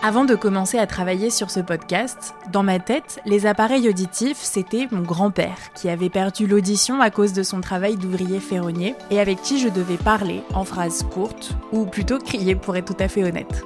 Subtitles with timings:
[0.00, 4.86] Avant de commencer à travailler sur ce podcast, dans ma tête, les appareils auditifs, c'était
[4.92, 9.42] mon grand-père, qui avait perdu l'audition à cause de son travail d'ouvrier ferronnier, et avec
[9.42, 13.24] qui je devais parler en phrases courtes, ou plutôt crier pour être tout à fait
[13.24, 13.64] honnête.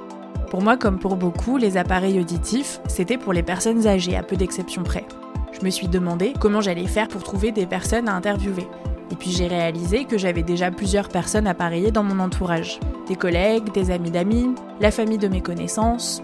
[0.49, 4.35] Pour moi, comme pour beaucoup, les appareils auditifs, c'était pour les personnes âgées, à peu
[4.35, 5.05] d'exceptions près.
[5.51, 8.67] Je me suis demandé comment j'allais faire pour trouver des personnes à interviewer.
[9.11, 12.79] Et puis j'ai réalisé que j'avais déjà plusieurs personnes appareillées dans mon entourage.
[13.07, 16.23] Des collègues, des amis d'amis, la famille de mes connaissances,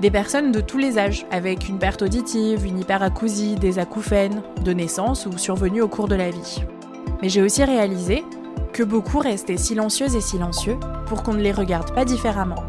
[0.00, 4.72] des personnes de tous les âges, avec une perte auditive, une hyperacousie, des acouphènes, de
[4.72, 6.62] naissance ou survenus au cours de la vie.
[7.22, 8.24] Mais j'ai aussi réalisé
[8.72, 12.62] que beaucoup restaient silencieuses et silencieux pour qu'on ne les regarde pas différemment.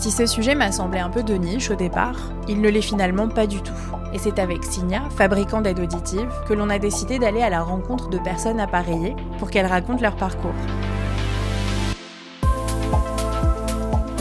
[0.00, 3.28] Si ce sujet m'a semblé un peu de niche au départ, il ne l'est finalement
[3.28, 3.72] pas du tout.
[4.12, 8.08] Et c'est avec Signa, fabricant d'aide auditive, que l'on a décidé d'aller à la rencontre
[8.08, 10.54] de personnes appareillées pour qu'elles racontent leur parcours.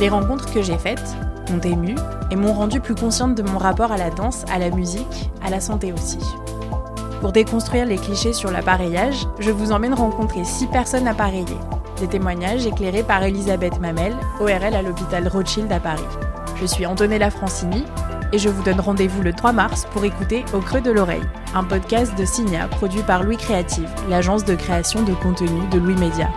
[0.04, 1.16] Les rencontres que j'ai faites
[1.50, 1.96] m'ont émue
[2.30, 5.50] et m'ont rendu plus consciente de mon rapport à la danse, à la musique, à
[5.50, 6.20] la santé aussi.
[7.22, 11.46] Pour déconstruire les clichés sur l'appareillage, je vous emmène rencontrer six personnes appareillées.
[12.02, 16.04] Des témoignages éclairés par Elisabeth Mamel, ORL à l'hôpital Rothschild à Paris.
[16.60, 17.86] Je suis Antonella Francini
[18.34, 21.24] et je vous donne rendez-vous le 3 mars pour écouter Au creux de l'oreille,
[21.56, 25.96] un podcast de Signa produit par Louis Créative, l'agence de création de contenu de Louis
[25.96, 26.28] Média.